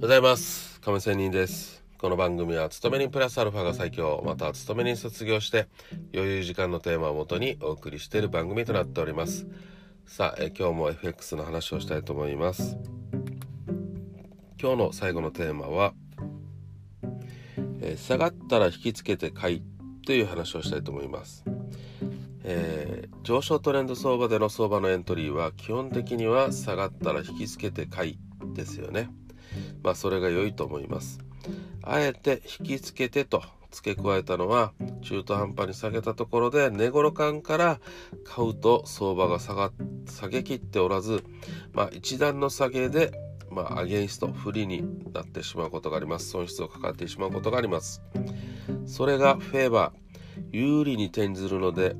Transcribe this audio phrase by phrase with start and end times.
[0.00, 0.80] ございます。
[0.80, 1.82] 亀仙人です。
[1.98, 5.66] この番組は勤め人プラスアルファが最強または勤め人卒業して
[6.14, 9.48] 余裕時間のテーマをもとにお送りしている番組となっております。
[10.06, 12.78] さあえ今日も FX の話をしたいと思います。
[14.62, 15.94] 今日の最後のテーマは
[17.82, 19.62] え下がったら引きつけて買い
[20.06, 21.44] という話をしたいと思います。
[22.44, 28.18] えー、上昇トレンド相場での相場のエントリーは基本的には下がったら引きつけて買い
[28.54, 29.10] ですよね。
[29.82, 31.18] まあそれが良いと思います。
[31.82, 37.80] あえて引きつけてと付け加えたのは中途半端に下げたところで値頃感から
[38.24, 39.72] 買うと相場が下が
[40.06, 41.22] 下げきっておらず、
[41.72, 43.12] まあ、一段の下げで、
[43.50, 48.02] まあ、アゲンスト不利になってしまうことがあります損失をかかってしまうことがあります
[48.86, 51.94] それがフェーバー有利に転ずるので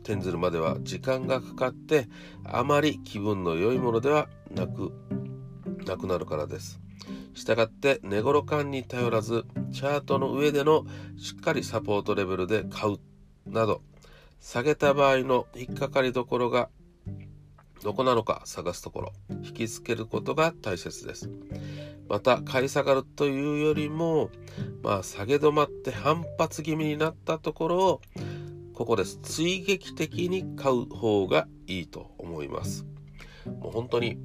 [0.00, 2.08] 転ずるまでは時間がかかって
[2.44, 4.92] あまり気分の良いものではなく
[5.86, 6.81] なくなるからです。
[7.34, 10.84] したがって寝頃感に頼らずチャートの上での
[11.16, 12.98] しっかりサポートレベルで買う
[13.50, 13.82] など
[14.40, 16.68] 下げた場合の引っかかりどころが
[17.82, 19.12] どこなのか探すところ
[19.44, 21.28] 引きつけることが大切です。
[22.08, 24.30] また買い下がるというよりも
[24.82, 28.00] まあ下げ止まって反発気味になったところを
[28.74, 29.18] ここです。
[29.22, 32.84] 追撃的に買う方がいいと思います。
[33.60, 34.18] もう本当に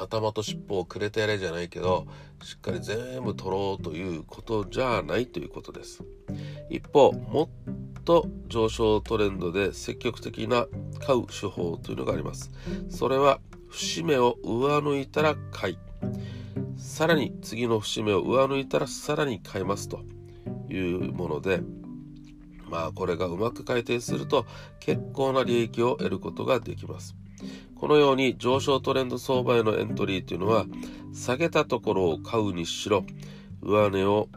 [0.00, 2.06] 頭と尻尾をくれてやれじゃないけど
[2.42, 6.02] しっかり全部取ろうということじゃないということです。
[6.70, 10.66] 一方もっと上昇トレンドで積極的な
[11.04, 12.50] 買う手法というのがあります。
[12.88, 15.78] それは節目を上抜いたら買い。
[16.76, 20.00] さらに次の節目を上抜いたらさらに買いますと
[20.70, 21.60] いうもので
[22.70, 24.46] まあこれがうまく回転すると
[24.78, 27.14] 結構な利益を得ることができます。
[27.80, 30.66] このように上昇トレンド相場へのエントリーというのは
[31.14, 33.06] 下げたところを買うにしろ
[33.62, 34.28] 上値を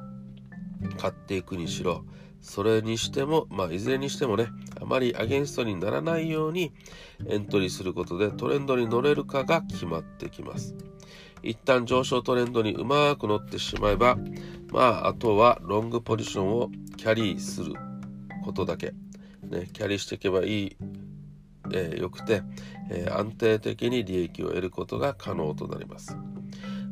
[0.98, 2.06] 買っていくにしろ
[2.40, 4.48] それにしても、まあ、いずれにしてもね
[4.82, 6.72] あまりアゲンストにならないように
[7.28, 10.76] エントリーすることでトレンドに乗れるかが決まってきます。
[11.42, 14.18] 一旦上昇トレンドにうまく乗ってしまえば
[14.72, 17.74] まああとはロングポジションをキャリーする
[18.46, 18.94] ことだけ、
[19.44, 20.78] ね、キャリーしていけばいい
[21.74, 22.44] えー、よくて、
[22.90, 26.18] えー、安定的に利益を得ることが可能となります。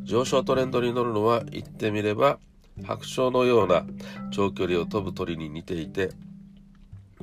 [0.03, 2.39] 上昇トレンドに乗るのは言ってみれば
[2.83, 3.85] 白鳥のような
[4.31, 6.09] 長距離を飛ぶ鳥に似ていて、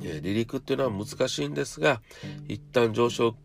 [0.01, 2.01] えー、離陸っていうのは難しいんですが
[2.47, 3.35] 一旦上昇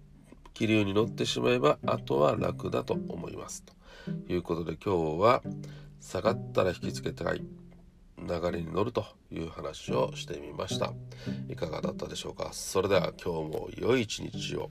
[0.52, 3.64] 気流に乗ってしまえばあとは楽だと思います。
[3.64, 5.42] ということで今日は
[6.00, 7.42] 下がったら引きつけたい。
[8.18, 10.92] 流れに乗るという話をしてみました。
[11.48, 12.50] いかがだったでしょうか？
[12.52, 14.70] それでは今日も良い一日を。